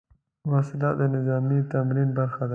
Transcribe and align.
وسله 0.51 0.89
د 0.99 1.01
نظامي 1.15 1.59
تمرین 1.71 2.09
برخه 2.17 2.43
ده 2.47 2.49